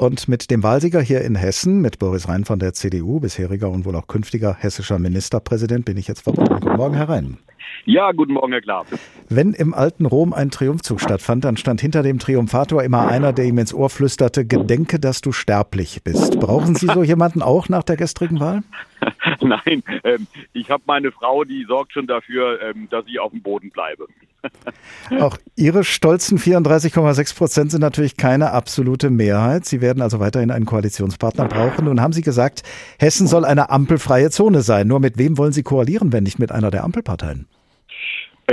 [0.00, 3.84] Und mit dem Wahlsieger hier in Hessen, mit Boris Rhein von der CDU, bisheriger und
[3.84, 6.54] wohl auch künftiger hessischer Ministerpräsident, bin ich jetzt verbunden.
[6.54, 7.36] Guten Morgen, Herr Rhein.
[7.84, 8.86] Ja, guten Morgen, Herr Klaas.
[9.28, 13.44] Wenn im alten Rom ein Triumphzug stattfand, dann stand hinter dem Triumphator immer einer, der
[13.44, 16.40] ihm ins Ohr flüsterte, gedenke, dass du sterblich bist.
[16.40, 18.62] Brauchen Sie so jemanden auch nach der gestrigen Wahl?
[19.64, 23.42] Nein, ähm, ich habe meine Frau, die sorgt schon dafür, ähm, dass ich auf dem
[23.42, 24.06] Boden bleibe.
[25.20, 29.66] Auch Ihre stolzen 34,6 Prozent sind natürlich keine absolute Mehrheit.
[29.66, 31.86] Sie werden also weiterhin einen Koalitionspartner brauchen.
[31.86, 32.62] Nun haben Sie gesagt,
[32.98, 34.88] Hessen soll eine ampelfreie Zone sein.
[34.88, 37.46] Nur mit wem wollen Sie koalieren, wenn nicht mit einer der Ampelparteien?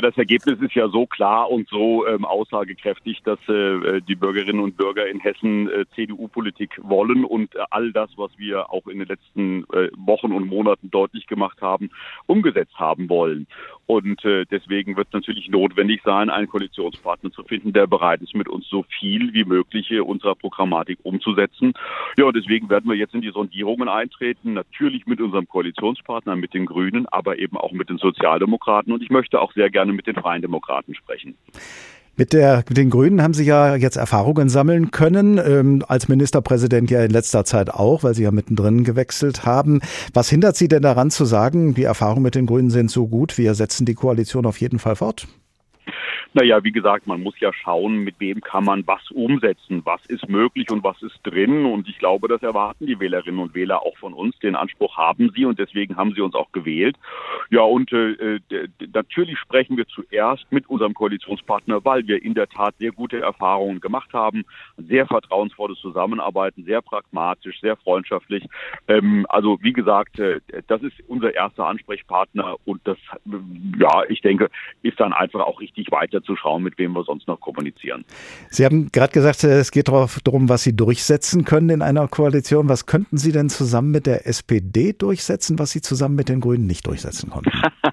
[0.00, 4.78] Das Ergebnis ist ja so klar und so ähm, aussagekräftig, dass äh, die Bürgerinnen und
[4.78, 9.08] Bürger in Hessen äh, CDU-Politik wollen und äh, all das, was wir auch in den
[9.08, 11.90] letzten äh, Wochen und Monaten deutlich gemacht haben,
[12.26, 13.46] umgesetzt haben wollen.
[13.86, 18.34] Und äh, deswegen wird es natürlich notwendig sein, einen Koalitionspartner zu finden, der bereit ist,
[18.34, 21.74] mit uns so viel wie möglich unserer Programmatik umzusetzen.
[22.16, 26.54] Ja, und deswegen werden wir jetzt in die Sondierungen eintreten, natürlich mit unserem Koalitionspartner, mit
[26.54, 28.92] den Grünen, aber eben auch mit den Sozialdemokraten.
[28.92, 31.34] Und ich möchte auch sehr gerne mit den Freien Demokraten sprechen.
[32.14, 36.90] Mit, der, mit den Grünen haben Sie ja jetzt Erfahrungen sammeln können, ähm, als Ministerpräsident
[36.90, 39.80] ja in letzter Zeit auch, weil Sie ja mittendrin gewechselt haben.
[40.12, 43.38] Was hindert Sie denn daran zu sagen, die Erfahrungen mit den Grünen sind so gut,
[43.38, 45.26] wir setzen die Koalition auf jeden Fall fort?
[46.34, 50.28] Naja, wie gesagt, man muss ja schauen, mit wem kann man was umsetzen, was ist
[50.30, 51.66] möglich und was ist drin.
[51.66, 54.38] Und ich glaube, das erwarten die Wählerinnen und Wähler auch von uns.
[54.38, 56.96] Den Anspruch haben sie und deswegen haben sie uns auch gewählt.
[57.50, 58.40] Ja, und äh,
[58.94, 63.80] natürlich sprechen wir zuerst mit unserem Koalitionspartner, weil wir in der Tat sehr gute Erfahrungen
[63.80, 64.44] gemacht haben.
[64.78, 68.46] Sehr vertrauensvolles Zusammenarbeiten, sehr pragmatisch, sehr freundschaftlich.
[68.88, 72.96] Ähm, also wie gesagt, äh, das ist unser erster Ansprechpartner und das,
[73.78, 74.48] ja, ich denke,
[74.82, 78.04] ist dann einfach auch richtig weiter zu schauen, mit wem wir sonst noch kommunizieren.
[78.50, 82.68] Sie haben gerade gesagt, es geht darum, was Sie durchsetzen können in einer Koalition.
[82.68, 86.66] Was könnten Sie denn zusammen mit der SPD durchsetzen, was Sie zusammen mit den Grünen
[86.66, 87.50] nicht durchsetzen konnten?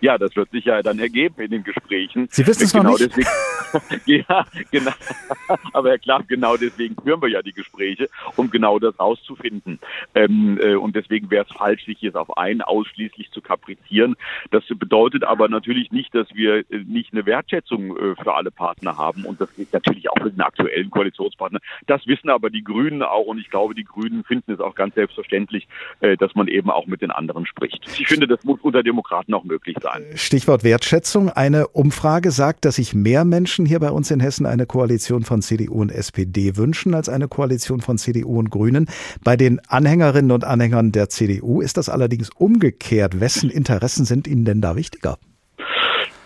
[0.00, 2.28] ja, das wird sich ja dann ergeben in den Gesprächen.
[2.30, 3.16] Sie wissen es genau noch nicht?
[3.16, 3.28] Deswegen,
[4.28, 4.92] ja, genau.
[5.72, 9.78] Aber Herr Klapp, genau deswegen führen wir ja die Gespräche, um genau das rauszufinden.
[10.14, 14.16] Ähm, äh, und deswegen wäre es falsch, sich jetzt auf einen ausschließlich zu kaprizieren.
[14.50, 18.96] Das bedeutet aber natürlich nicht, dass wir äh, nicht eine Wertschätzung äh, für alle Partner
[18.96, 19.24] haben.
[19.24, 21.60] Und das gilt natürlich auch für den aktuellen Koalitionspartner.
[21.86, 23.26] Das wissen aber die Grünen auch.
[23.26, 25.68] Und ich glaube, die Grünen finden es auch ganz selbstverständlich,
[26.00, 27.86] äh, dass man eben auch mit den anderen spricht.
[27.98, 29.89] Ich finde, das muss unter Demokraten auch möglich sein.
[30.14, 31.30] Stichwort Wertschätzung.
[31.30, 35.42] Eine Umfrage sagt, dass sich mehr Menschen hier bei uns in Hessen eine Koalition von
[35.42, 38.88] CDU und SPD wünschen als eine Koalition von CDU und Grünen.
[39.24, 43.20] Bei den Anhängerinnen und Anhängern der CDU ist das allerdings umgekehrt.
[43.20, 45.18] Wessen Interessen sind Ihnen denn da wichtiger?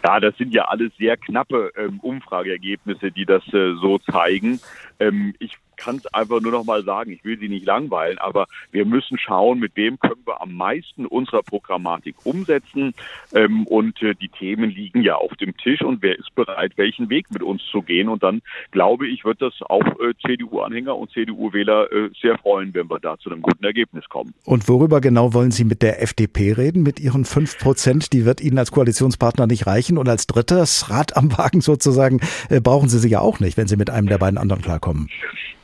[0.04, 4.60] Ja, das sind ja alles sehr knappe ähm, Umfrageergebnisse, die das äh, so zeigen.
[5.00, 8.46] Ähm, ich kann es einfach nur noch mal sagen, ich will Sie nicht langweilen, aber
[8.72, 12.94] wir müssen schauen, mit wem können wir am meisten unserer Programmatik umsetzen.
[13.34, 17.10] Ähm, und äh, die Themen liegen ja auf dem Tisch und wer ist bereit, welchen
[17.10, 18.08] Weg mit uns zu gehen.
[18.08, 22.88] Und dann glaube ich, wird das auch äh, CDU-Anhänger und CDU-Wähler äh, sehr freuen, wenn
[22.88, 24.34] wir da zu einem guten Ergebnis kommen.
[24.44, 28.12] Und worüber genau wollen Sie mit der FDP reden, mit Ihren fünf Prozent?
[28.12, 29.98] Die wird Ihnen als Koalitionspartner nicht reichen.
[29.98, 32.20] Und als drittes Rad am Wagen sozusagen
[32.50, 35.08] äh, brauchen Sie sie ja auch nicht, wenn Sie mit einem der beiden anderen klarkommen.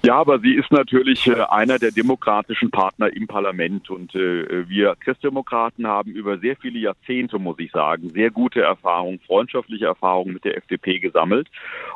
[0.03, 3.91] Ja, aber sie ist natürlich äh, einer der demokratischen Partner im Parlament.
[3.91, 9.21] Und äh, wir Christdemokraten haben über sehr viele Jahrzehnte, muss ich sagen, sehr gute Erfahrungen,
[9.27, 11.49] freundschaftliche Erfahrungen mit der FDP gesammelt.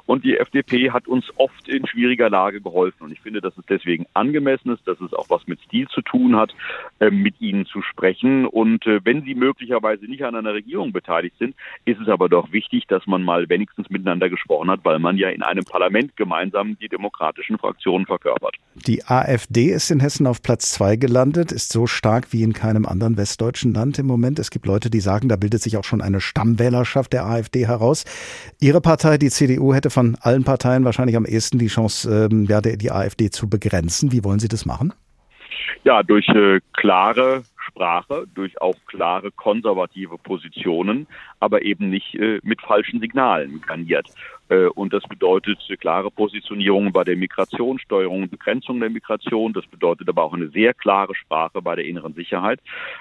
[0.04, 3.04] Und die FDP hat uns oft in schwieriger Lage geholfen.
[3.04, 6.02] Und ich finde, dass es deswegen angemessen ist, dass es auch was mit Stil zu
[6.02, 6.54] tun hat,
[7.00, 8.46] äh, mit ihnen zu sprechen.
[8.46, 11.54] Und wenn sie möglicherweise nicht an einer Regierung beteiligt sind,
[11.86, 15.30] ist es aber doch wichtig, dass man mal wenigstens miteinander gesprochen hat, weil man ja
[15.30, 18.56] in einem Parlament gemeinsam die demokratischen Fraktionen Position verkörpert.
[18.74, 22.86] Die AfD ist in Hessen auf Platz zwei gelandet, ist so stark wie in keinem
[22.86, 24.38] anderen westdeutschen Land im Moment.
[24.38, 28.04] Es gibt Leute, die sagen, da bildet sich auch schon eine Stammwählerschaft der AfD heraus.
[28.60, 32.60] Ihre Partei, die CDU, hätte von allen Parteien wahrscheinlich am ehesten die Chance, ähm, ja,
[32.60, 34.12] die AfD zu begrenzen.
[34.12, 34.92] Wie wollen Sie das machen?
[35.84, 41.06] Ja, durch äh, klare Sprache, durch auch klare konservative Positionen,
[41.40, 44.08] aber eben nicht äh, mit falschen Signalen garniert.
[44.48, 49.52] Äh, und das bedeutet klare Positionierung bei der Migrationssteuerung und Begrenzung der Migration.
[49.52, 52.60] Das bedeutet aber auch eine sehr klare Sprache bei der inneren Sicherheit.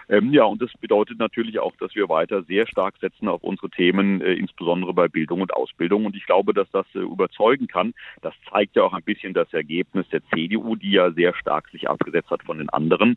[0.10, 3.70] Ähm, ja, und das bedeutet natürlich auch, dass wir weiter sehr stark setzen auf unsere
[3.70, 6.06] Themen, äh, insbesondere bei Bildung und Ausbildung.
[6.06, 7.94] Und ich glaube, dass das äh, überzeugen kann.
[8.22, 11.90] Das zeigt ja auch ein bisschen das Ergebnis der CDU, die ja sehr stark sich
[11.90, 13.16] abgesetzt hat von den anderen.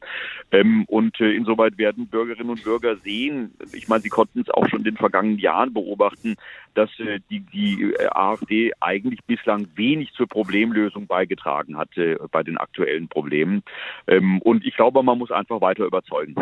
[0.50, 4.80] Ähm, und insoweit werden Bürgerinnen und Bürger sehen, ich meine, sie konnten es auch schon
[4.80, 6.36] in den vergangenen Jahren beobachten,
[6.74, 6.90] dass
[7.30, 13.62] die, die AfD eigentlich bislang wenig zur Problemlösung beigetragen hatte bei den aktuellen Problemen.
[14.06, 16.34] Ähm, und ich glaube, man muss einfach weiter überzeugen.